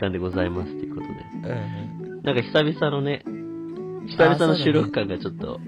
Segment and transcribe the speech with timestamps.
[0.00, 1.06] 間でございますということ
[1.48, 1.54] で。
[1.54, 1.90] うん
[2.22, 3.22] なんか久々のね、
[4.06, 5.58] 久々の収録感がちょっと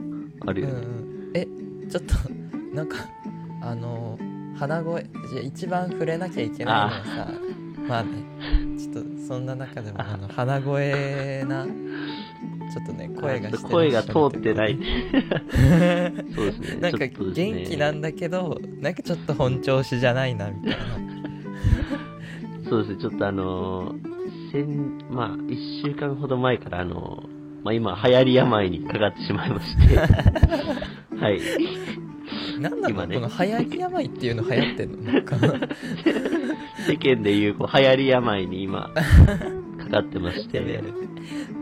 [0.46, 0.72] あるよね。
[0.72, 1.30] んうん。
[1.34, 1.46] え、
[1.88, 2.14] ちょっと、
[2.74, 2.96] なんか、
[3.62, 4.18] あの、
[4.58, 5.06] 鼻声、
[5.42, 7.32] 一番触れなきゃいけないのはさ、
[7.88, 8.10] まあね、
[8.78, 14.78] ちょっとそんな中でも、あの、鼻声な、ちょっとね、声がして声が通ってない。
[16.34, 16.80] そうですね。
[16.82, 17.32] なんか元
[17.64, 20.76] 気なんだけど、なんかちょっと本調子じゃないなみたいな。
[22.68, 24.11] そうですね、ちょっとあのー
[24.52, 24.66] 先、
[25.10, 29.96] まあ、一週間ほど前からあのーまあ今、流行り病にかかってしまいまして、
[31.16, 31.40] はい。
[32.60, 35.12] なんなの、今ねこの流行り病っていうの流行ってんの？
[35.12, 35.36] なんか。
[36.88, 38.90] 世間でいうこう流行り病に今、
[39.78, 40.58] かかってまして、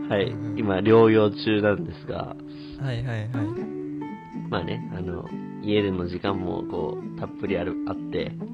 [0.09, 0.57] はいうん。
[0.57, 2.35] 今、療養中なんですが、
[2.81, 3.29] はいはいはい。
[4.49, 5.29] まあね、あの、
[5.61, 8.51] 家での時間もこう、たっぷりある、あって、うん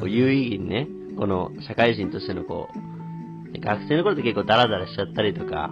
[0.00, 2.91] こう有意義にね、この社会人としてのこう、
[3.60, 5.70] 学生の頃って結構ダラダラしちゃったりとか。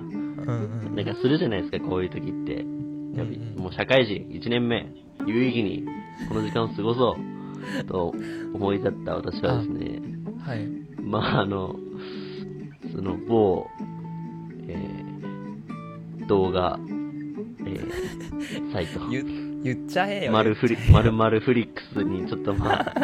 [0.94, 2.64] なんかするじゃないですか、こういう時って。
[3.56, 4.86] もう社会人1年目、
[5.26, 5.86] 有意義に
[6.28, 7.16] この時間を過ごそ
[7.80, 8.14] うと
[8.54, 10.00] 思い立った私はですね、
[10.44, 10.66] はい。
[11.02, 11.74] まああの、
[12.94, 13.66] その某、
[14.68, 15.10] えー
[16.26, 20.32] 動画、えーサイト、 言言っちゃえよ。
[20.32, 22.94] マルフリ、マルマルフリックスにちょっとまあ、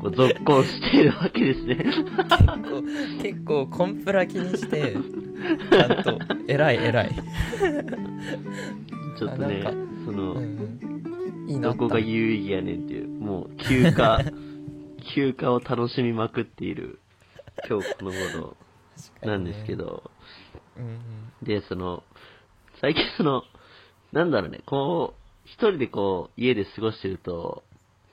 [0.00, 1.76] こう続行しているわけですね。
[1.76, 2.04] 結
[2.46, 2.82] 構、
[3.22, 4.94] 結構コンプラ気にして、
[5.70, 7.10] ちゃんと、偉い偉い。
[9.18, 9.62] ちょっとね
[10.04, 11.46] そうんの、うん。
[11.48, 14.20] いいなどこが有意義やねんっていう、もう休暇、
[15.14, 16.98] 休暇を楽しみまくっている
[17.68, 18.56] 今日この頃
[19.22, 19.76] なんですけ。
[19.76, 20.10] ど、
[20.76, 21.00] うんうん。
[21.42, 22.02] で、その、
[22.80, 23.44] 最近その、
[24.12, 27.62] なんだろうね、こう、一人でこう、家で過ごしてると、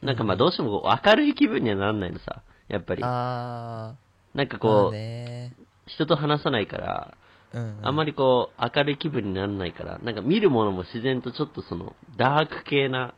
[0.04, 3.04] なんかまあどうしても明るい気分にはなんないのさ、やっぱり。
[3.04, 3.96] あ
[4.34, 5.54] なんかこう、ね
[5.86, 7.18] 人と話さないから、
[7.54, 7.88] うんうん。
[7.88, 13.14] あんまりこう、明るい気分にならないから、なんか見るものも自然とちょっとその、ダーク系な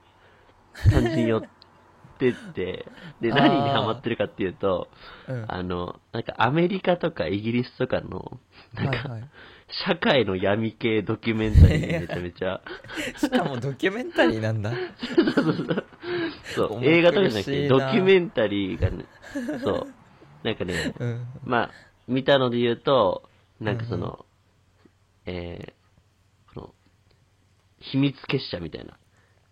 [0.91, 2.91] 感じによってって、
[3.21, 4.89] で、何にハマってるかっていうと、
[5.27, 5.45] うん。
[5.47, 8.39] あの、なんかアメリカとかイギリスとかの、
[8.73, 9.29] なんか、はいはい。
[9.83, 12.61] 社会の闇系ドキュメンタリーがめちゃめちゃ、
[13.19, 14.71] しかもドキュメンタリーなんだ。
[16.55, 16.97] そう、重苦しいな。
[16.97, 19.05] 映画とかじゃなくて、ドキュメンタリーがね、
[19.63, 19.87] そう、
[20.43, 21.27] なんかね、うん。
[21.43, 21.71] まあ、
[22.07, 24.25] 見たので言うと、なんかその、
[25.25, 26.73] えー、この、
[27.79, 28.97] 秘密結社みたいな、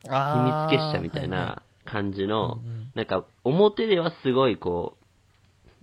[0.03, 4.97] 秘密結社みたいはな感じのうんうん、なんか表ではすごいこ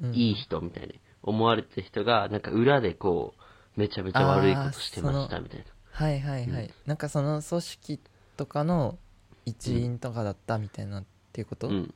[0.01, 3.40] う、いはいいい人みたいに思われてる人が、なんか裏でこう、
[3.81, 5.65] めちゃめちゃ悪いことしてましたみたいな。
[5.93, 8.01] はいはいはい、なんかその組織
[8.37, 8.99] とかの
[9.47, 11.95] 一員とかだったみたいなっていうこと、うん。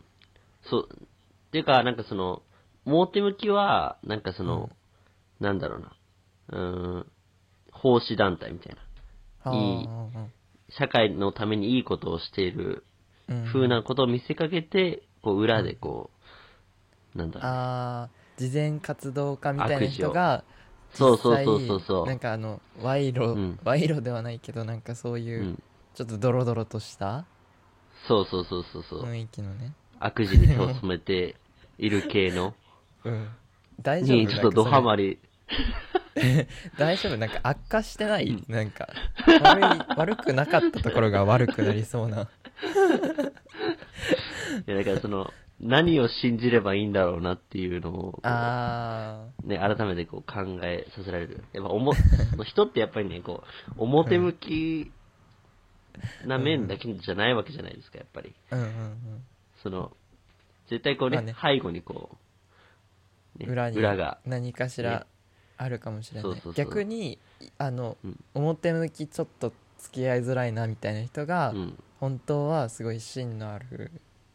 [0.69, 0.89] そう。
[0.91, 0.97] っ
[1.53, 2.43] ていうか、なんかその、
[2.87, 4.71] 表向きは、なんかその、
[5.41, 5.97] なんだろうな。
[6.49, 7.07] うーん、
[7.71, 9.53] 奉仕団体みたいな。
[9.53, 9.89] いい
[10.71, 12.85] 社会のためにいいことをしている
[13.29, 16.11] うん風なことを見せかけて、こう裏でこ
[17.15, 17.51] う、なんだろう。
[17.53, 20.45] あー事前活動家みたいな人が
[20.95, 22.07] そうそうそうそうそう。
[22.07, 23.59] なんかあの賄賂、うん。
[23.65, 25.63] 賄賂ではないけどなんかそういうう、ん。
[25.95, 27.25] ちょっとドロドロとした？
[28.09, 29.05] そうそうそうそうそう。
[29.05, 29.73] 雰囲気のね。
[30.01, 31.37] 悪事に手を染めて
[31.79, 32.55] いる系の、
[33.05, 33.29] うん。
[33.83, 34.19] 大丈夫？
[34.19, 35.11] にちょっとドハマり。
[35.11, 35.19] り、
[36.79, 37.17] 大丈夫？
[37.17, 38.89] なんか悪化してない、なんか
[39.41, 42.29] 悪い悪くなかったところが悪くなりそうな。
[44.67, 45.33] いやだからその、
[45.65, 51.43] 何を信じればいいんだろうなっていうのを、あね、改めてこう考えさせられる。
[51.55, 51.95] やっぱおも、
[52.45, 53.43] 人ってやっぱりね、こ
[53.79, 54.93] う、表向き
[56.27, 58.35] な面だけじゃないわけじゃないですか、やっぱり。
[58.51, 59.25] ーうんうん。
[59.63, 59.97] その、
[60.69, 61.35] 絶対こうね、まあね。
[61.41, 62.11] 背後にこ
[63.37, 64.85] う、ねうん裏に裏が、何かしね。
[64.85, 65.07] ら
[65.57, 66.55] あるかもしれない、そうそうそう。
[66.55, 67.19] 逆に
[67.57, 68.21] あの、うん。
[68.35, 73.91] 表向きちょっと付き合いづらいなみたいな人が、うん、本当はすごい芯のある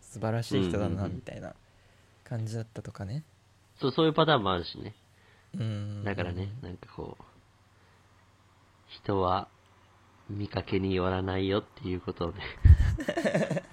[0.10, 1.54] 素晴らしい人だなんみたいな
[2.24, 3.24] 感じだったとかね。
[3.80, 4.96] そう、そういうパターンもあるしね。
[5.56, 6.04] うん。
[6.04, 7.24] だからね、なんかこう、
[8.88, 9.48] 人は
[10.30, 12.42] 見かけによらないよっていうことをね、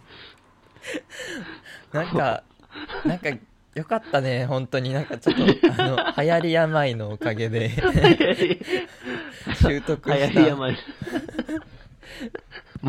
[1.92, 2.42] なんか
[3.04, 3.30] なんか
[3.74, 4.92] よかったね本当に。
[4.92, 5.42] なんかちょっと
[5.82, 7.70] あの 流行り病のおかげで。
[9.54, 10.76] 習得流行したり病。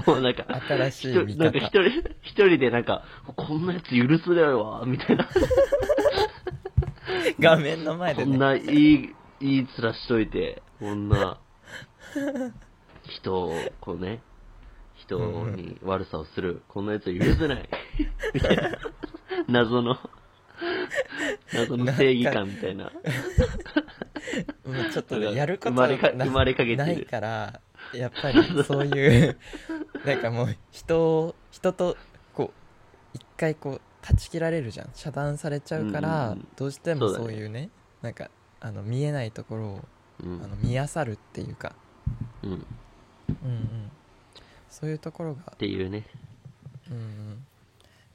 [0.05, 1.81] もうなんか、新しい見一人なんか一方人、
[2.21, 3.03] 一人でなんか、
[3.35, 5.27] こんなやつ許すだよわ、みたいな。
[7.39, 11.39] 画面の前でねこんないい、いい面しといて、こんな、
[13.03, 14.21] 人を、こうね、
[14.95, 15.17] 人
[15.49, 17.69] に悪さをする、こんな奴は許せない。
[18.33, 18.77] みたいな。
[19.47, 19.97] 謎の、
[21.53, 22.91] 謎の正義感みたいな。
[24.65, 27.61] もうちょっとねやること生まれかな生まれかけてるないから
[27.93, 29.37] やっぱりそういう
[30.05, 31.97] なんかもう人を人と
[32.33, 32.53] こ
[33.13, 34.89] う一回こう断ち切られるじゃん。
[34.93, 36.47] 遮断されちゃうから、うんうんうん。
[36.55, 37.69] どうしてもそういうね
[38.01, 38.29] なんか
[38.59, 39.85] あの見えないところを
[40.23, 40.41] うん。
[40.43, 41.75] あの見漁るっていうか、
[42.43, 42.53] うん。
[42.53, 42.57] っ
[43.43, 43.91] うんうん、
[44.69, 46.05] そういうところが、ていうね。
[46.89, 47.45] うんうん、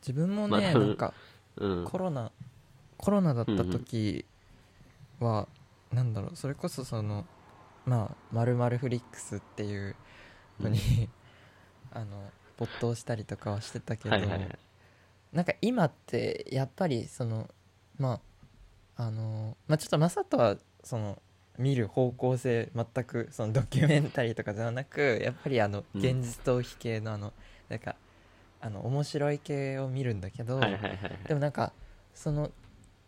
[0.01, 1.15] 自分もね、まあなんか
[1.57, 1.85] うん。
[1.85, 2.33] コロナ
[2.97, 4.25] コロナだった時
[5.21, 5.47] は、
[5.93, 6.37] なんだろう。
[6.37, 7.27] それこそその
[7.85, 9.97] まあ「まるフリックス」っていう
[10.61, 11.09] のに、
[11.93, 14.59] あの没頭したりとかはしてたけど、はいはいはい。
[15.33, 17.49] なんか今ってやっぱりその
[17.99, 18.21] ま
[18.97, 21.21] ああのまあちょっとマサトはその
[21.59, 27.33] 見る方向性全くそのドキュメンタリーとかではなくやっぱりあのうん現実逃避系のあの、
[27.69, 27.97] なんか
[28.61, 31.19] あの面白い系を見るんだけど、はいはいはいはい。
[31.27, 31.73] でもなんか
[32.15, 32.51] その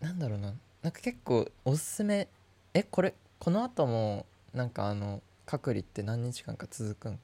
[0.00, 2.28] なんだろうななんか結構おすすめ
[2.74, 7.20] えこれこの後もなんかあの隔離って何日間か続くん？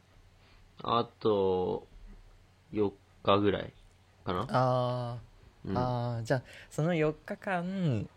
[0.83, 1.87] あと、
[2.71, 2.93] 4
[3.23, 3.73] 日ぐらい
[4.25, 4.49] かな。
[4.49, 5.27] あー、
[5.65, 5.77] うん。
[5.79, 6.23] あー。
[6.25, 8.11] じゃあその4日間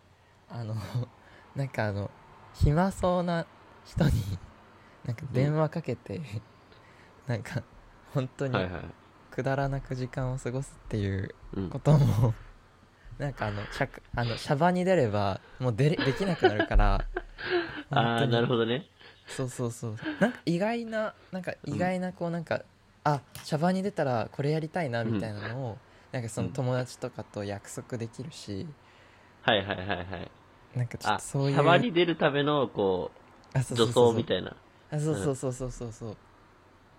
[0.47, 0.75] あの
[1.55, 2.11] なんかあの
[2.53, 3.47] 暇そうな
[3.83, 4.11] 人に
[5.03, 6.21] なんか電話かけて、
[7.27, 7.63] なんか
[8.05, 8.71] 本当に。
[9.31, 11.69] くだらなく時間を過ごすっていううん。
[11.69, 11.79] こ。
[11.79, 12.35] とも
[13.17, 17.05] なんかあのシャあのシャバに出ればもう出れできなくなるから
[17.91, 18.89] ああ、なるほどどね。
[19.27, 19.97] そうそうそう。
[20.19, 22.61] なんか意外ななんか意外なこうなんか、
[23.03, 25.77] あシャバに出たらこれやりたいなみたいなのを、
[26.11, 28.67] なんかその友達とかと約束できるし。
[29.41, 30.31] はいはいはいはい。
[30.75, 33.11] なんかちょっあ、とそういうシャバに出るための、こ
[33.53, 34.07] う、女うそうそうそう。
[34.09, 34.55] 装みたいな。
[34.91, 36.17] あそうそうそうそうそうそう。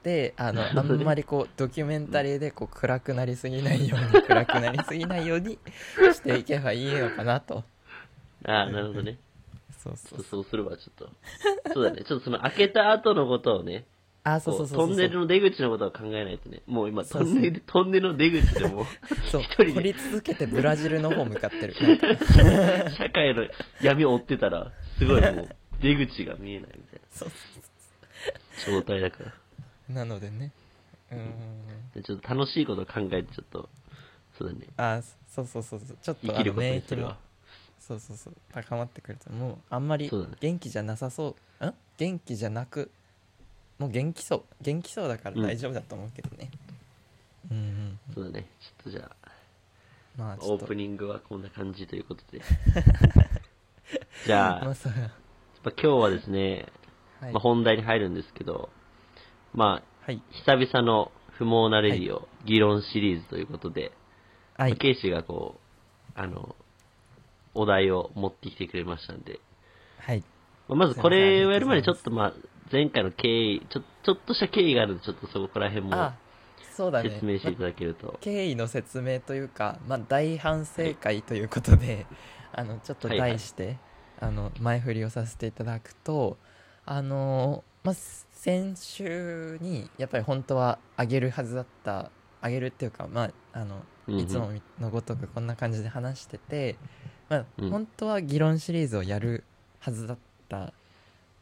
[0.02, 1.02] であのあなるほどね。
[1.02, 5.58] んまりこうドキュメンタリーでこう暗くなりすぎないように 暗くなりすぎないように
[6.12, 7.64] していけばいいのかなと。
[8.44, 9.18] ああ、なるほどね。
[9.84, 11.10] そうそうそうそうするわ、ちょっと。
[11.74, 12.02] そうだね。
[12.04, 13.84] ちょっとその開けた後のことをね、
[14.22, 16.62] あそうこそううそうそうトンネルの出口のことを考えないとね。
[16.66, 18.86] もう今、そうそうトンネル、トンネルの出口でも、
[19.30, 23.46] そう一人で掘り続けてブラジルの方向かってる社会の
[23.82, 25.48] 闇を追ってたら、すごいもう、
[25.82, 29.32] 出口が見えないみたいそうな状態だから。
[29.94, 30.52] なのでね
[31.12, 33.68] うーんでちょっと楽しいことを考えて、ちょっと、
[34.38, 34.66] そうだね。
[34.78, 37.18] あそうそうそうそうちょっ生きることにするわ。
[37.86, 38.34] そうそうそう。
[38.52, 40.36] 高まってくるともうあんまりそうだね。
[40.40, 41.74] 元気じゃなさそう、ん？
[41.98, 42.90] 元気じゃなく
[43.78, 44.42] もう元気そう。
[44.60, 46.50] 元気そうだから大丈夫だと思うけどね。
[47.50, 48.46] うん、うんそうだね。
[48.60, 49.28] ちょっとじゃあ、
[50.16, 50.64] まあちょっと。
[50.64, 52.40] オープニングはこんな感じということで。
[54.26, 54.92] じゃあ、まあそう。
[54.92, 55.10] やっ
[55.62, 56.66] ぱ今日はですね、
[57.20, 58.70] はい、まあ、本題に入るんですけど、
[59.52, 60.22] まあ、はい。
[60.30, 63.92] 久々の不毛なレディオ議論シリーズということで、
[64.56, 65.56] まあはいケイシがこ
[66.16, 66.54] う、あの、
[67.54, 69.40] お題を持ってきてくれましたんで、
[69.98, 70.22] はい。
[70.68, 72.34] まずこれをやる前にちょっとまあ、
[72.72, 76.14] 前回の経緯、ちょ、ちょっとした経緯があるんで、ちょっとそこら辺もあ
[76.72, 77.10] そうだね。
[77.10, 78.18] 説明していただけると。
[78.20, 82.06] 経緯の説明というか、まあ、大反省会ということで、
[82.52, 83.30] あのちょっとはいはい。
[83.30, 83.78] 題して、
[84.20, 86.38] あの前振りをさせていただくと
[86.86, 94.20] あの、まあ、先週にやっぱり本当はあげるはずだったあげるっていうか、まあ、あのうんうん。
[94.20, 94.50] いつも
[94.80, 96.76] のごとくこんな感じで話してて、
[97.28, 97.70] まあうん。
[97.70, 99.44] 本当は議論シリーズをやる
[99.80, 100.72] はずだった。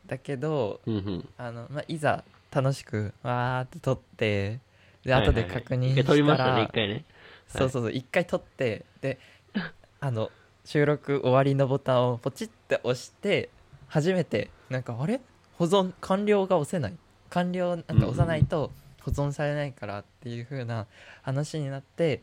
[0.07, 1.29] だけどうんうん。
[1.39, 4.61] あの、まあ、いざ楽しくわーって撮って
[5.05, 5.45] ではいはいはい。
[5.45, 7.05] 後で確認したら撮りましたね、一回ね。
[7.49, 9.19] そうそうそう一回撮ってで
[10.01, 10.31] あの
[10.65, 13.51] 収録終わりのボタンをポチって押して
[13.89, 15.21] 初めてなんかあれ？
[15.59, 16.95] 保存完了が押せない。
[17.31, 18.71] 完了なんか押さないと
[19.01, 20.87] 保存されないからっていう風な
[21.23, 22.23] 話になってえ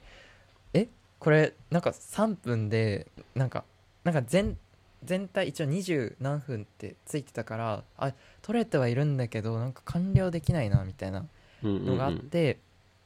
[1.19, 3.63] これなんか3分でなんか
[4.03, 4.57] なんか全
[5.03, 11.25] 全体一応20何分ってついてたからあ撮れてはいるんだけどなんか完了できないなみたいな
[11.63, 12.19] のがあっうん。
[12.29, 12.59] て、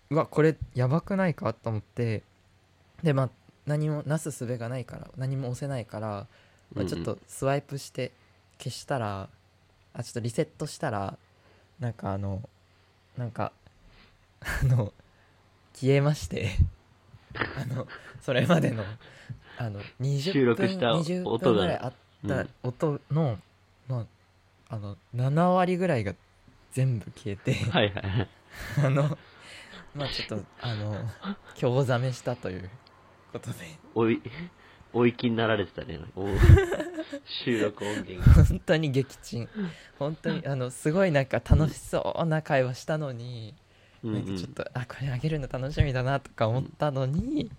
[0.10, 2.24] うわこれやばくないかと思って
[3.03, 3.29] でまあ
[3.65, 6.27] 何もなすすべがないから何も押せないから、
[6.74, 8.12] まあ、ちょっとスワイプして
[8.60, 9.29] 消したら
[9.93, 11.17] あちょっとリセットしたら
[11.79, 12.41] なんかあの
[13.17, 13.51] なんか
[14.41, 14.91] あの
[15.74, 16.51] 消えまして
[17.36, 17.88] あの
[18.22, 18.84] それまでの
[19.58, 21.94] あの20収分録した20音が分ぐらいあっ
[22.28, 23.38] たうん音の、
[23.88, 24.06] ま
[24.70, 26.13] あ、あの7割ぐらいが
[26.72, 28.30] 全部消えてはいはいはい。
[28.84, 29.18] あの、
[29.96, 30.98] まあちょっと、あの、
[31.56, 32.70] 興ざめしたという
[33.32, 33.58] ことで。
[33.96, 34.22] おい、
[34.92, 36.00] お行きになられてたね。
[36.16, 36.28] お
[37.46, 38.44] 収録音源が。
[38.46, 39.48] 本当に撃沈
[40.00, 43.62] 本当にあのすごいなんか楽しそうな会話したのに、うん
[44.03, 47.50] なんかちょっとあこれあげるの楽しみだなとか思ったのに、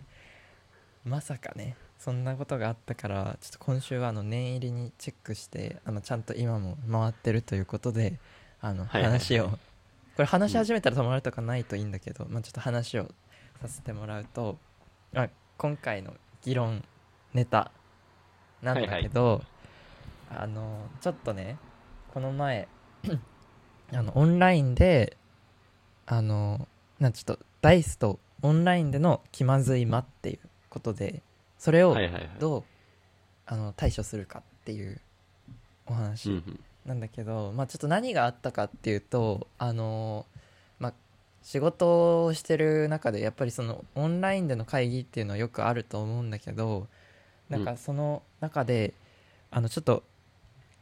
[1.05, 8.19] まさかねそんなことがあったからちょっと今週はあの念入りにチェックしてあのちゃんと今も回ってるということで
[8.61, 9.19] あのはいはいはい。
[9.21, 9.59] 話を、こ
[10.19, 13.09] れ話し始めたら止まるとかないといいんだけど、まあ、ちょっと話を
[13.61, 14.59] させてもらうと
[15.15, 16.85] あ今回の議論
[17.33, 17.71] ネタ
[18.63, 19.43] なんだけど、
[20.31, 21.59] あのちょっとね
[22.13, 22.69] この前
[23.93, 25.17] あのオンラインで
[26.07, 26.69] あの
[27.01, 31.23] なんちょっとダイスとオンラインでの気まずい間っていうことで
[31.59, 32.31] それをはいはいはい。
[32.39, 32.65] どう
[33.47, 35.01] あの対処するかっていう
[35.87, 40.27] おうんう話んなんだけど、まあちょっと何があったかっていうとあの
[40.79, 40.93] まあ
[41.43, 46.87] 仕事をしてる中でやっぱりそのオンラインでの会議っていうのはよくあると思うんだけど
[47.49, 48.95] なんかその中で、
[49.51, 50.03] あのちょっと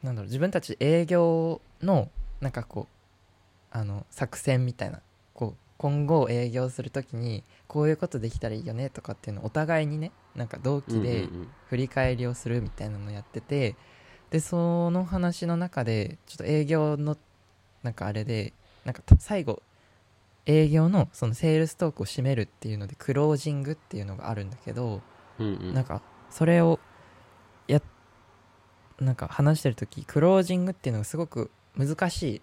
[0.01, 2.09] なんだろう自分たち営業の
[2.41, 5.01] なんかこうあの作戦みたいな
[5.33, 11.27] こう今後営業する時にこういうことできたらいいよねとかっていうのをお互いにねなんか同期で
[11.67, 13.75] 振り返りをするみたいなのをやってて
[14.29, 17.17] でその話の中でちょっと営業の
[17.83, 18.53] なんかあれで
[18.85, 19.61] なんか最後
[20.45, 25.01] 営業のそのセールストークを締めるっていうのでクロージングっていうのがあるんだけど、
[25.39, 25.73] うんうん。
[25.73, 26.79] なんかそれを
[27.67, 27.81] や
[28.99, 32.41] なんか話してる時クロージングっていうのがすごく難しい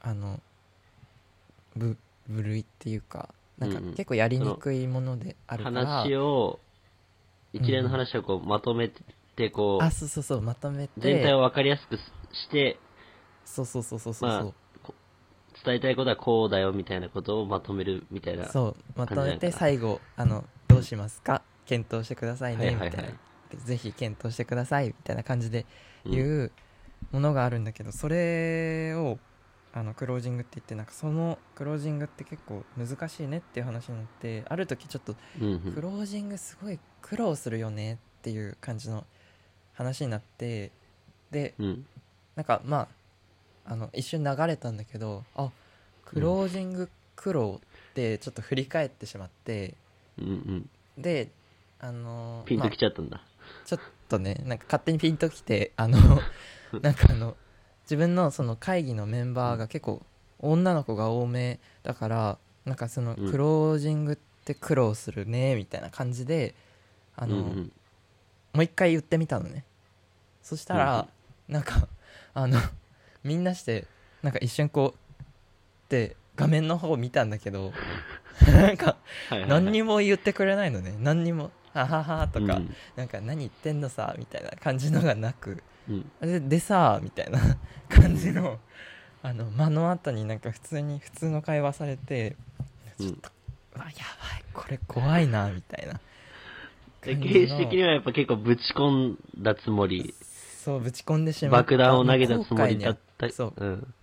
[0.00, 0.40] あの
[1.76, 1.96] 部
[2.28, 6.58] 部類っていうかなんか結構やりにくいものであるから、話を、
[7.52, 8.90] 一連の話をこうまとめ
[9.34, 10.92] て、こう、あそうそうそうまとめて。
[10.98, 12.00] 全体を分かりやすくし
[12.50, 12.78] て、
[13.44, 14.44] そうそうそうそうそう、まあ
[14.82, 14.94] こ
[15.64, 18.46] 伝えたいことはこうだよみたいなことをまとめるみたいな。
[18.48, 18.76] そう。
[18.94, 21.42] まとめて最後あのどうしますか？
[21.64, 23.02] 検討してくださいね、みたいな。
[23.02, 25.64] でぜひ検討してくださいみたいな感じで
[26.04, 26.12] うん。
[26.12, 26.52] いう
[27.12, 29.18] ものがあるんだけど、それを
[29.76, 35.14] あのクロージングって言ってなんかそのクロージングって結構難しいねっていう話になってある時ちょっと
[35.74, 39.04] クロージングすごい苦労するよねっていう感じの
[39.74, 40.72] 話になって
[41.30, 41.86] でうん。
[42.36, 42.88] なんかま
[43.66, 45.50] ああの一瞬流れたんだけどあ
[46.06, 49.74] クロージング苦労ってちょっと振り返ってしまって、
[50.18, 50.70] うんうん。
[50.96, 51.30] で
[51.80, 53.18] あのピンときまちゃったんだ。
[53.18, 53.26] あ
[53.66, 55.98] ちょっとねなんか勝手にピンときてあの
[56.80, 57.36] なんかあの
[57.86, 60.02] 自分のその会議のメンバーが結構
[60.40, 63.30] 女の子が多めだからなんかそのうん。
[63.30, 66.54] クロージングって苦労するねみたいな感じで
[67.16, 67.72] あの、うんうん。
[68.52, 69.64] もう一回言ってみたのね。
[70.42, 71.08] そしたら、
[71.48, 71.88] なんか
[72.34, 72.58] あの
[73.24, 73.86] みんなして
[74.22, 75.24] なんか一瞬こうっ
[75.88, 77.72] て画面の方を見たんだけど
[78.46, 78.96] なんか
[79.48, 80.94] 何にも言ってくれないのね。
[80.98, 82.74] 何にも「ははは」とか、うん。
[82.96, 85.50] なんか「何言ってんのさ」みたいな感じのがなく。
[85.50, 85.62] うん
[86.20, 87.40] ででさみたいな
[87.88, 88.58] 感じの
[89.22, 92.36] あの間の後になんか普通に普通の会話されて
[92.98, 93.06] うん。
[93.08, 93.30] ちょっと、
[93.76, 96.00] うわやばいこれ怖いなみたいな。
[97.02, 100.14] 形式的にはやっぱ結構ぶち込んだつもり、
[100.64, 101.56] そうぶち込んでしまった。
[101.58, 103.30] 爆弾を投げたつもりだった。
[103.30, 103.94] そううん。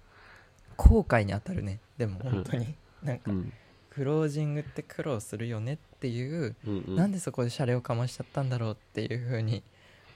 [0.78, 1.80] 後悔に当たるね。
[1.98, 3.54] でも本当に、なんかうん。
[3.90, 6.96] クロージングって苦労するよねっていう、うんうん。
[6.96, 9.64] なんでそこでシャレをかましちゃったんだろうっていうふうに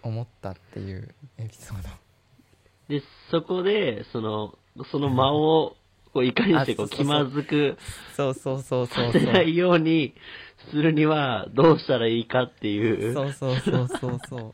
[0.08, 1.90] 思ったっていうエピソード。
[2.90, 4.58] で、そこで、その、
[4.92, 5.76] その間を、
[6.14, 7.78] こう、いかにしてこう、気まずく
[8.16, 10.14] そうそうそうそうさせないように
[10.72, 14.52] するには、どうしたらいいかっていう、そうそうそうそうそう。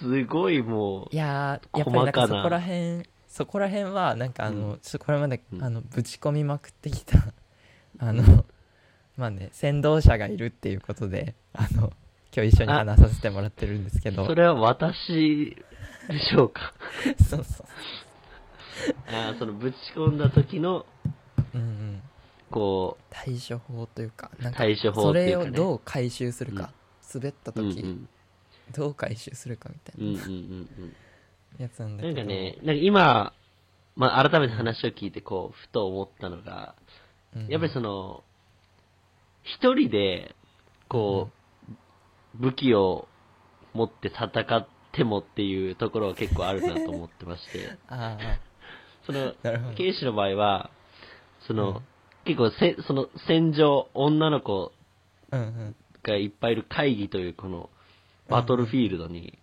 [0.00, 4.78] すごいもいやーやっぱりなん細かそこら辺そこら辺はなんかあの、うん。
[4.78, 5.62] ちょっとこれまで、うん。
[5.62, 7.18] あのぶち込みまくってきた
[7.98, 8.44] あの
[9.16, 11.92] まあね先導者がいるっていうことであの
[12.38, 14.26] 今日一緒に話させてもらってるんですけう、ど。
[14.26, 15.56] それは私
[16.08, 16.72] でしょうか？
[17.28, 17.66] そうそう。
[19.08, 20.86] あーその、ぶち込んだ時の、
[21.52, 22.02] うんうん。
[22.48, 25.50] こ対処法というかなんか対処法っていうかね。
[25.50, 26.72] それをどう回収するか、
[27.12, 28.08] 滑ったう、うんう時、ん。
[28.72, 30.24] どう回収するかみたうんいな。
[30.24, 30.96] うんうんうん。
[31.58, 32.14] やつなんだけど。
[32.18, 33.32] なんかね、なんか今、
[33.96, 36.76] まあ、改めて話を聞いて、こう、ふと思ったのが、
[37.34, 37.48] うんうん。
[37.48, 38.22] やっぱりその、
[39.42, 40.36] 一人で、
[40.88, 41.37] こう、
[42.34, 43.08] 武器を
[43.74, 48.18] 持って戦ってもっていうところは結構あるなと思ってまして、 あ
[49.06, 49.34] その、
[49.76, 50.70] 警視の場合は、
[51.46, 51.82] その、うん。
[52.24, 54.72] 結構せ、その戦場、女の子
[55.30, 55.76] うんうん。
[56.02, 57.70] がいっぱいいる会議というこの、
[58.28, 59.38] バトルフィールドに、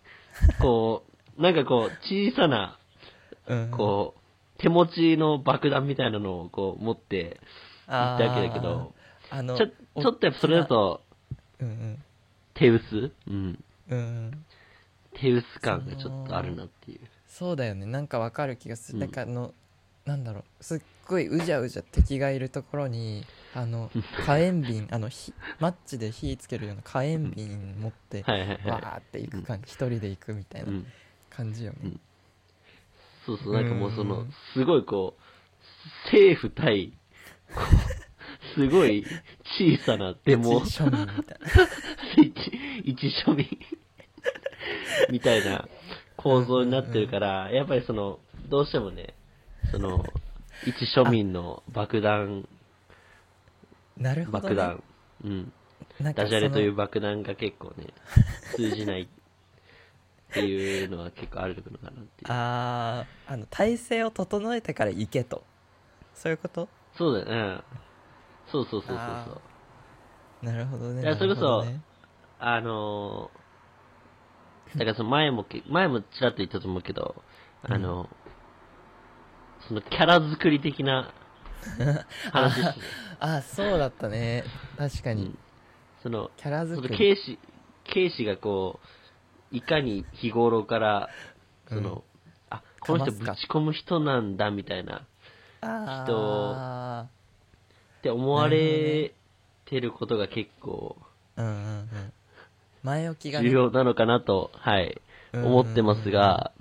[0.61, 1.03] こ
[1.37, 2.77] う、 なんかこう、小さな、
[3.47, 3.71] うんうん。
[3.71, 4.21] こう、
[4.57, 7.39] 手持ちの爆弾みたいなのをこう持って
[7.87, 8.93] 行ったわけだけど、
[9.29, 11.01] あのちょ、ちょっとやっぱそれだと
[11.59, 12.03] うんうん
[12.55, 13.11] 手薄？
[13.27, 13.63] うん。
[13.89, 14.45] うん。
[15.13, 16.99] 手薄感がちょっとあるなっていう。
[17.27, 17.85] そうだよね。
[17.85, 19.01] なんかわかる気がする、うん。
[19.01, 19.53] なんかあの
[20.05, 20.63] なんだろう。
[20.63, 23.91] すっごいうじゃうじゃ敵がいるところにあの
[24.25, 28.81] 火炎瓶あの火マッチで火つけるような火炎瓶持ってはいはいわは。
[28.81, 29.65] ーって行く感じ。
[29.67, 30.85] 一人で行くみたいうなん。
[31.29, 31.99] 感じよね、うん。
[33.25, 35.21] そうそう、なんかもうそのうん、すごいこう、
[36.05, 36.93] 政府対、
[37.53, 38.04] こう
[38.55, 39.05] すごい
[39.59, 41.47] 小さなデモ、一庶民みたいな。
[42.23, 43.47] 一一庶民
[45.11, 45.67] みたいな
[46.17, 48.19] 構造になってるから、やっぱりその、
[48.49, 49.13] どうしてもね、
[49.71, 50.05] その、
[50.65, 52.47] 一庶民の爆弾、
[53.97, 54.83] なるほど、ね、爆弾、
[55.23, 55.53] うん、
[56.01, 57.87] ダジャレという爆弾が結構ね、
[58.55, 59.07] 通じないっ
[60.33, 62.05] ていうのは結構あるのかなっていう。
[62.27, 65.43] あーあの体勢を整えてから行けと。
[66.13, 66.67] そういうこと？
[66.97, 67.55] そうだよ。
[67.57, 67.61] ね。
[68.51, 69.31] そうそうそうそうあそ
[70.43, 70.45] う。
[70.45, 71.79] なるほどねいやそれこそね。
[72.39, 77.15] あのー、だからその前もけ、前もちらっと言ったと思うけど、
[77.63, 78.09] あの、
[79.67, 81.11] そのキャラ作り的な
[82.31, 82.73] 話ですね。
[83.19, 84.43] あそうだったね。
[84.77, 85.39] 確かに、うん。
[86.03, 87.39] その、キャラその作り警視、
[87.85, 88.79] 警視がこ
[89.51, 91.09] う、いかに日頃から、
[91.69, 92.01] その、うん。
[92.49, 95.07] あ、この人ぶち込む人なんだみたいな、
[95.61, 97.09] あ
[98.05, 99.15] って思われ
[99.65, 100.95] てることが結構
[101.35, 101.87] あうんうんうん。
[102.83, 103.49] 前置きがね。
[103.49, 105.01] 重要なのかなと、はい、
[105.33, 106.51] うん思ってますが、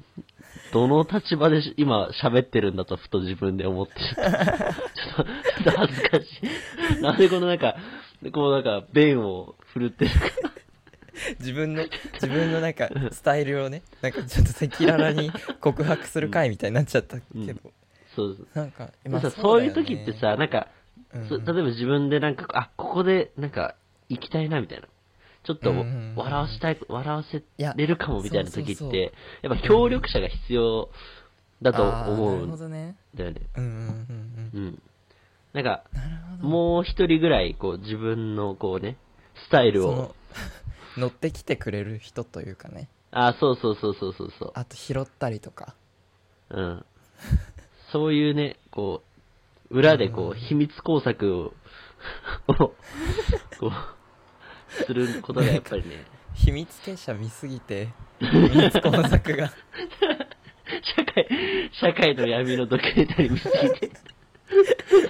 [0.72, 7.02] どの立場でし今喋ってるんだとふと自分で思ってちょっと、ちょっと、ちょっと恥ずかしい。
[7.02, 7.76] なんでこのなんか、
[8.32, 10.16] こうなんか、弁を振るってるか。
[11.40, 11.84] 自分の
[12.14, 17.60] 自分のなんかスタイルをねなんかちょっと赤裸々に告白する回みたいになっちゃったけど、うん。
[18.16, 18.47] そうそう。
[18.54, 19.84] なんかでまあそういうだよね。
[19.84, 20.69] 時ってさ、なんか、
[21.14, 23.76] うんそ例えば自分でなんか、あ、ここでなんか、
[24.08, 24.88] 行きたいなみたいな。
[25.44, 30.88] ちょっと笑わしたい、笑わせやれるかもみたいな時って、やっぱ協力者が必要
[31.60, 32.58] だと思うん
[33.14, 33.42] だよね。
[33.56, 34.82] うんうんうんうんうん。
[35.52, 35.84] なんか、
[36.40, 38.96] もう一人ぐらい、こう、自分の、こうね、
[39.46, 40.14] スタイルを
[40.96, 44.52] 乗ってきてくれる人というかねあ、そうそうそうそうそうそう。
[44.54, 45.74] あと拾ったりとか
[46.50, 46.86] うん。
[47.92, 49.13] そういうね、こう、
[49.75, 51.52] 裏でこう、秘密工作を、
[52.47, 52.54] を
[53.58, 57.89] こう、することがやっぱりね、秘密結社見すぎて
[58.21, 59.50] 秘密工作が。
[60.82, 63.91] 社会、社会の闇のドキュメンタリー見すぎて、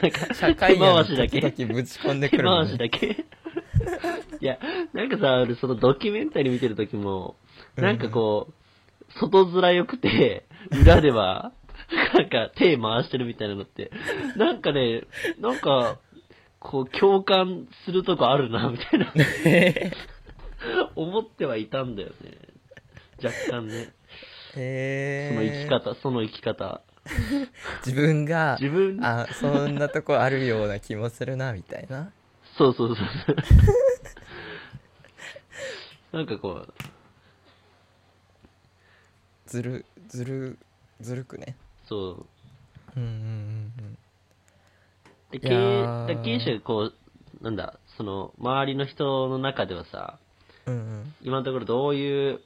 [0.03, 3.07] なんか、社会回しだけ、時々ぶち込んでく手るもん回しねだけ。
[4.41, 4.59] いや、
[4.95, 7.37] なんかさ、俺そのドキュメンタリー見てる時も、
[7.77, 11.53] なんかこう、外面良くて、裏では、
[12.15, 13.91] なんか手回してるみたいなのって、
[14.37, 15.03] なんかね、
[15.39, 15.99] なんか、
[16.59, 19.13] こう共感するとこあるな、みたいな、
[20.97, 22.39] 思ってはいたんだよね。
[23.23, 23.93] 若干ね。
[24.57, 26.81] へその生き方、その生き方。
[27.85, 32.13] 自分が自分、あそんなとこあるような気もするなみたいな
[32.57, 33.37] そうそうそうそう。
[36.17, 36.73] なんかこう、
[39.47, 40.59] ずるずる
[41.01, 41.57] ずるくね
[41.89, 42.27] そう。
[42.97, 43.99] うんうんうん
[45.31, 46.11] で、い経やー。
[46.11, 50.19] 営、だ経営者がこう、なんだ、その、周りの人の中ではさ、
[50.67, 50.81] うんうん。
[50.81, 52.41] うん今のところどういう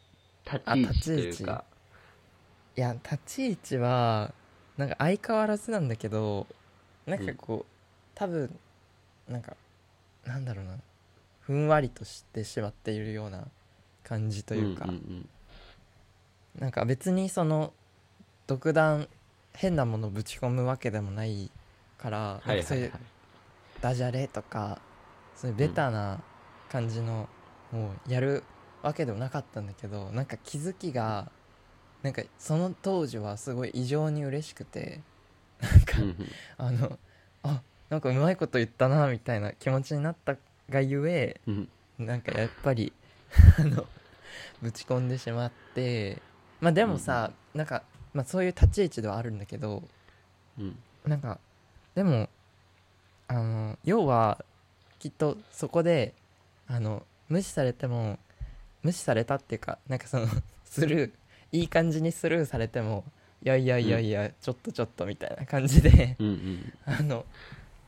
[0.44, 1.64] 立ち位置というか、
[2.76, 4.32] いや立ち位置は
[4.76, 6.46] なんか相変わらずなんだけど
[7.06, 7.72] なんかこう、
[8.14, 8.56] 多分
[9.28, 9.56] なんか
[10.24, 10.78] なんだろうな。
[11.40, 13.48] ふんわりとしてしまっているような
[14.04, 15.28] 感じというか、んん。
[16.58, 17.72] なんか別にその
[18.46, 19.08] 独断
[19.58, 21.50] 変なものぶち込むわけでもない
[21.98, 22.92] から、はいなんかそうはいう
[23.80, 24.80] ダジャレとか
[25.34, 26.20] そういうベタな
[26.70, 27.28] 感じの
[27.72, 28.44] をやる
[28.82, 31.30] わけでもなかったんだけどなんか気づきが
[32.02, 35.00] なんかその当時はすごい異常に嬉しくて
[35.60, 36.22] なんか
[36.56, 36.98] あの
[37.42, 40.36] あなんかうまいこと言ったなみたいな気持ちになった
[40.70, 41.68] がゆえうん。
[41.98, 42.92] なんかやっぱり
[43.58, 43.86] あの
[44.62, 46.22] ぶち込んでしまって
[46.60, 47.84] まあでもさ、なんか、
[48.18, 49.84] まあ、そういう立ち位置ではあるんだけど
[50.58, 50.76] うん。
[51.06, 51.38] なんか
[51.94, 52.28] でも
[53.28, 54.44] あの要は
[54.98, 56.14] きっとそこで
[56.66, 58.18] あの無視されても
[58.82, 60.26] 無視されたっていうかなんかその
[60.64, 61.12] スルー
[61.52, 63.04] いい感じにスルーされても
[63.44, 66.72] いやいやいやいや、ちょっとちょっとみたいな感じでうんうん。
[66.84, 67.24] あの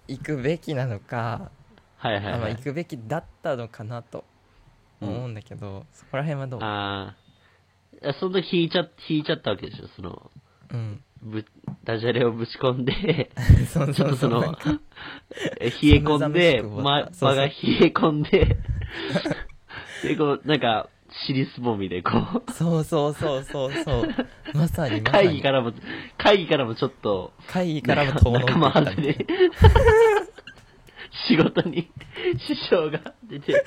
[0.06, 1.50] 行くべきなのか、
[1.96, 2.32] はいはいはい。
[2.34, 2.62] あまあ行。
[2.62, 4.24] くべきだったのかなと
[5.00, 6.60] 思うんだけど、そこら辺はどう？
[6.62, 7.16] あ
[8.18, 10.30] その時引いちゃ、引いちゃったわけでしょ、その、
[10.72, 11.02] うん。
[11.22, 11.44] ぶ、
[11.84, 13.30] ダジャレをぶち込んで、
[13.72, 14.08] そうちょっそう。
[14.08, 14.48] そうとその 冷
[15.60, 17.36] え込んで、まった、そうそう。
[17.36, 18.56] 場が冷え込んで、
[20.02, 20.88] で、こう、なんか、
[21.26, 22.10] 尻すぼみでこ
[22.46, 24.08] う、そうそうそうそうそう。
[24.54, 25.28] まさにまさに。
[25.28, 25.72] 会議からも、
[26.16, 29.26] 会議からもちょっと、会議からも遠のいて仲間き
[31.28, 31.90] 仕事に
[32.38, 33.60] 支障が出て、な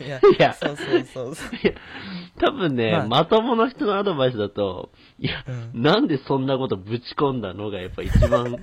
[0.00, 0.54] いやいや。
[0.54, 1.56] そうそうそうそう。
[1.56, 1.72] いや、
[2.38, 3.06] 多分ね、まあ。
[3.06, 5.82] まともな人のアドバイスだと、いや、うん。
[5.82, 8.56] なんでそんなことぶち込んだのがやっぱ一番、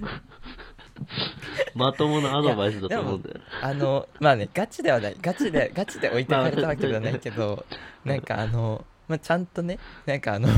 [1.75, 3.39] まともなアドバイスだと思うんだよ。
[3.61, 5.15] あのまあねガチではない。
[5.21, 7.65] ガチでガチで置いてかれたわけではないけど
[8.03, 10.49] なんかあの、まあ、ちゃんとねなんかあの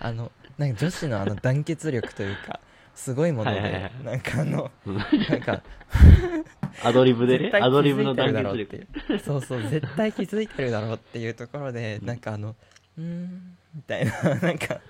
[0.00, 2.60] あのなんか女子のあの団結力というか
[3.00, 3.92] すごいもので、はいはいはい。
[4.04, 5.04] なんかあのうんな
[5.36, 5.62] んか
[6.84, 9.12] アドリブでねアドリブの団だろうって結力。
[9.14, 12.54] いうそうそう絶対気づいてるだろうっていうところでなんかあの
[12.98, 14.80] うーんみたいな なんか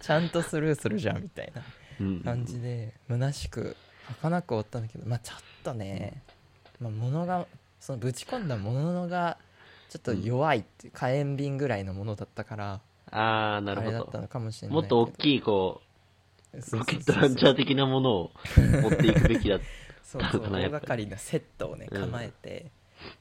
[0.00, 1.62] ちゃんとスルーするじゃんみたいな
[2.00, 2.20] うん。
[2.22, 3.76] 感じで虚しく
[4.20, 6.22] 儚く終わったんだけどまあちょっとね、
[6.80, 7.46] まあ、物が
[7.80, 9.38] そのぶち込んだものが
[9.90, 13.92] ちょっと弱いっていう火炎瓶ぐらいのものだったからあー、なあるほど。
[13.92, 15.80] れだったのかもしれないもっと大いきい、こ
[16.72, 17.22] ロケットそうそう。
[17.22, 18.30] ランチャー的なものを
[18.82, 19.58] 持っていくべきだ。
[20.02, 20.78] そうそうかなやっぱり。
[20.78, 22.70] 大掛かりなセットをねうん構えて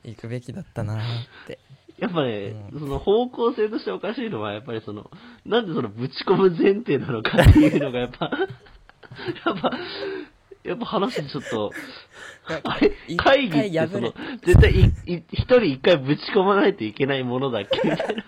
[0.03, 1.01] いくべきだったなーっ
[1.47, 1.59] て、
[1.97, 2.79] やっぱね、うん。
[2.79, 5.09] その方向性としておかしいのは、やっぱりその、
[5.45, 8.29] なんでそのぶち込む前提なのかっていうのがやっぱ、
[9.45, 9.71] やっぱ、
[10.63, 11.71] やっぱ話ちょっと、
[12.63, 12.91] あれ？
[13.07, 14.71] 一会議ってその、絶対
[15.05, 18.23] 一人一回ぶち込まないといけないものだっけみたいな。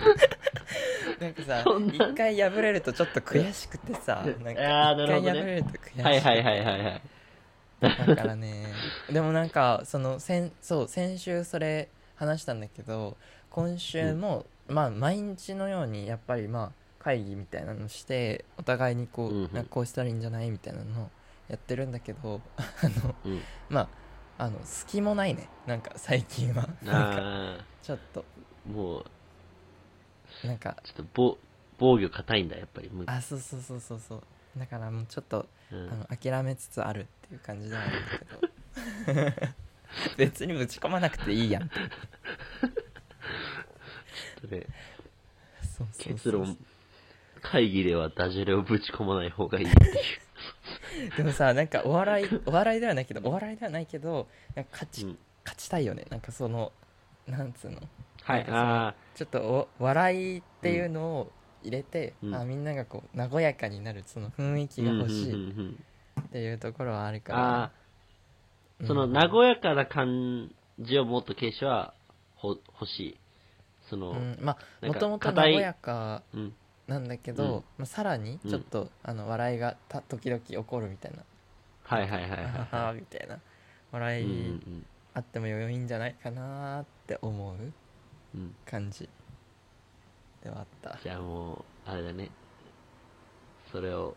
[1.20, 5.32] なんかさそんな一回破れるとちょっと悔しくてさ なんかあーなるほどね。
[5.32, 6.02] 一回破れると悔しくて。
[6.02, 7.02] はいはいはいはいはい。
[7.80, 8.66] だからね
[9.10, 13.16] でもなんかその先そう先週それ話したんだけど
[13.48, 19.52] 今週も、まあ毎日のようにやっぱりまあ会議みたいなのしてお互いにこう、うんうん。
[19.52, 21.10] なんかこうしたらいいんじゃないみたいなのを
[21.48, 22.62] やってるんだけど あ
[23.06, 23.42] のうん。
[23.68, 25.48] まああの隙もないね。
[25.66, 26.68] なんか最近は。
[26.82, 28.24] なんかあちょっと。
[28.68, 29.04] ー、もう、
[30.44, 30.76] なんか。
[30.84, 31.38] ちょっと防
[31.78, 32.90] 防御硬いんだ、やっぱり。
[32.90, 34.22] むあそうそうそうそうそう。
[34.58, 35.88] だからもうちょっとうん。
[35.90, 39.54] あの諦めつつあるっていう感じではあるんだけど。
[40.16, 41.76] 別にぶち込まなくていいやんって。
[44.42, 46.14] そうそうそう。
[46.14, 46.56] 結論、
[47.42, 51.10] 会議ではダジャレをぶち込まない方がいいっていう。
[51.16, 55.18] でもさなんかお笑いお笑いではないけどお笑いではないけどなんか勝ち、うん。
[55.44, 56.06] 勝ちたいよね。
[56.10, 56.72] なんかその
[57.26, 57.80] なんつうの？
[58.30, 62.34] はい、あちょっとお笑いっていうのを入れて、うん。
[62.34, 65.84] あみんながこう和やかになるその雰囲ー気が欲しうんうんいうんうん。
[66.20, 67.72] っていうところはあるかあ
[68.80, 71.94] ら、ー、そのうん和やかな感じをもっとケイシは
[72.34, 73.18] ほ欲しい。
[73.88, 74.38] その、うん。
[74.40, 76.54] まあもともと和やかうん、
[76.86, 77.50] なんだけど、うん。
[77.78, 81.24] まあ、さらにちょっと、あの笑いがた時々起こるみたいな。
[81.82, 83.38] はいはいはいあはははみたいな
[83.92, 84.24] 笑い。
[84.24, 87.72] うんいうんあっても良いんじゃないかなって思う
[88.34, 88.54] うんうん。
[88.66, 89.08] 感じ
[90.42, 92.30] ではあったじゃあもう、あれだね。
[93.72, 94.16] それを、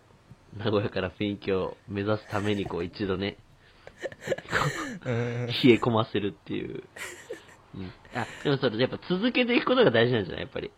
[0.58, 3.38] 和やかな雰囲気を目指すために、こう、一度ね、
[5.06, 6.84] うん冷え込ませるっていう。
[7.76, 7.92] うん。
[8.16, 10.42] あ、でもそれ、やっぱ続けていくことが大事なんじゃない？
[10.42, 10.72] やっぱり。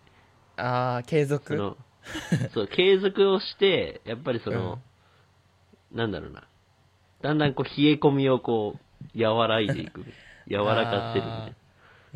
[0.58, 1.78] ああ継続その、
[2.54, 4.80] そう、継続をして、やっぱりその、
[5.92, 6.44] なんだろうな。
[7.22, 8.76] だんだんこう、冷え込みをこ
[9.16, 10.04] う、和らいでいく。
[10.48, 11.56] 柔らかせるみたいな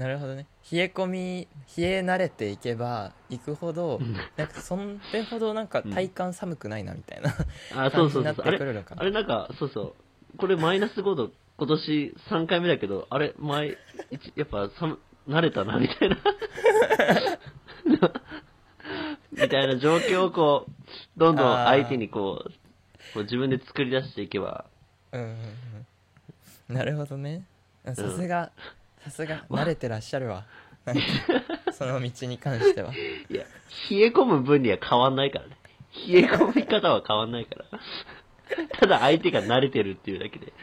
[0.08, 0.46] るほどね。
[0.72, 4.14] 冷え込み冷え慣れていけばいくほどうん。
[4.38, 7.30] なんかそんれほどなんか体感寒くないなみたいな
[7.74, 7.86] な。
[7.86, 8.46] あ、そうそうそうそう。
[8.46, 8.96] あ感じになってくれ、るのか。
[8.98, 9.96] あれなんか、そうそ
[10.36, 10.38] う。
[10.38, 13.78] これマイナス5度、今年3回目だけど、あれ、前、
[14.12, 16.18] 一やっぱ寒、慣れたな、みたいな。
[19.32, 22.50] みたいな状況をこう、どんどん相手にこう、
[23.14, 24.66] こう自分で作り出していけば、
[25.12, 25.38] うんうん
[26.70, 26.76] うん。
[26.76, 27.44] なるほどね。
[27.86, 28.52] あさすが
[29.04, 30.46] さすが慣れてらっしゃるわ
[31.74, 33.44] その道に関してはいや、
[33.90, 35.58] 冷え込む分には変わんないからね。
[36.08, 37.66] 冷え込み方は変わんないから。
[38.80, 40.54] ただ相手が慣れてるっていうだけで。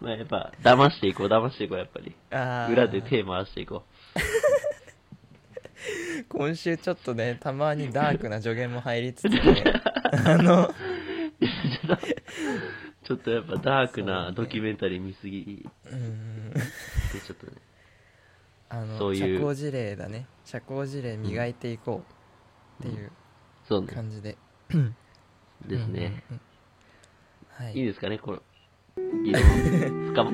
[0.00, 2.14] まあやっぱ、騙していこう、騙していこう、やっぱり。
[2.72, 3.84] 裏で手回していこ
[6.28, 9.64] 今週ちょっとねたまにダークな助言も入りつつね
[10.24, 10.74] あのう。
[13.04, 16.25] ちょっとやっぱダークなドキュメンタリー見すぎうんで、
[17.26, 17.52] ちょっとね。
[18.68, 19.38] あのそういう。
[19.38, 20.26] 社交辞令だね。
[20.44, 22.02] 社交辞令磨いていこ
[22.80, 22.84] う。
[22.84, 23.10] っていう
[23.68, 23.88] そうね。
[23.88, 24.36] 感じで、
[25.66, 26.22] ですね。
[26.30, 26.40] うんうん
[27.60, 27.64] うん。
[27.64, 27.78] はい。
[27.78, 28.42] いいですかね、この、
[29.24, 29.42] 議論。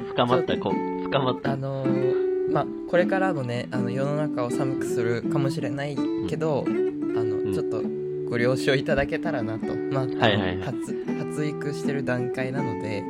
[0.00, 1.52] 深ま った、こう、深まった。
[1.52, 5.96] あのーまあこれからもねあの世の中を寒くするかもしれない
[6.28, 7.55] けど、あの、ん。
[7.55, 7.83] ちょっと
[8.28, 10.62] ご了承いただけたらなと、まあ、はいはいはい。
[10.62, 13.02] 発発育してる段階なので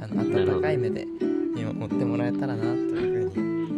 [0.00, 1.06] あの温かい目で
[1.54, 3.19] 見守ってもらえたらなというふうに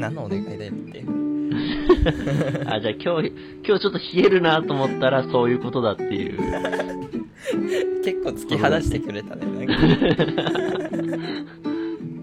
[0.03, 1.05] 何のお願いだよって
[2.67, 3.33] あ、じゃあ今日、
[3.65, 6.39] 今日ちょっと冷えるなと思ったらそういうことだっていう。
[8.03, 9.73] 結構突き放してくれたねなんか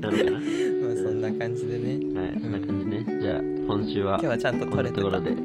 [0.02, 0.32] なのかな？
[0.32, 0.40] ま
[0.92, 3.06] あそんな感じでねはい、そんな感じね。
[3.22, 5.30] じゃあ、今週は今日はちゃんと撮れてたところで。
[5.30, 5.42] うんう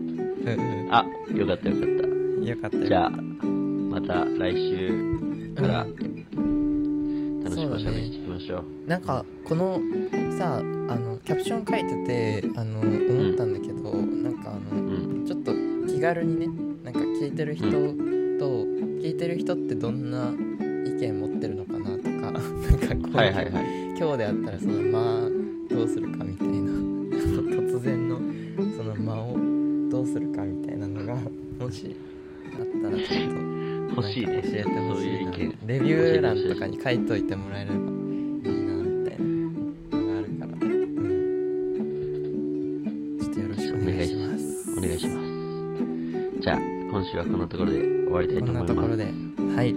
[0.87, 1.87] んあ、よかったよかった。
[2.51, 5.87] よかったよじゃあ、また来週から
[7.45, 8.65] 楽しくおしゃべりしていきましょう。
[8.89, 9.81] なんかこの
[10.37, 10.63] さあ
[10.97, 15.27] のキャプション書いててあの思ったんだけど、なんかあのうん。
[15.27, 15.53] ちょっと
[15.87, 16.47] 気軽にね
[16.85, 20.35] なんか聞いてる人と、聞いてる人ってどんな
[20.87, 22.39] 意見持ってるのかなとかなんか
[23.09, 23.65] こう、はいはいはい。
[23.97, 25.31] 今日であったらその間
[25.71, 28.21] どうするかみたいな突然の
[28.77, 29.37] その間を
[29.91, 31.15] どうするかみたいなのが
[31.59, 31.97] もし
[32.53, 35.33] あったらちょっと欲しい教えてほしいな。
[35.67, 37.94] レビュー欄とかに書いといてもらえれば
[47.15, 48.69] 週はこところで終わりたいことん思います。
[48.69, 49.05] なところで。
[49.05, 49.75] はい。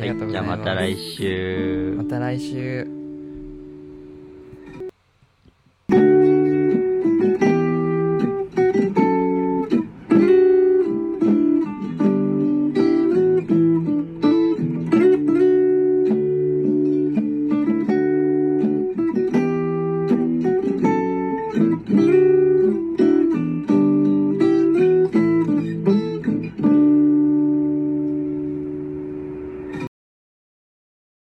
[0.00, 1.94] ありがとうございます、はい、じゃあまた来週。
[1.96, 2.97] また来週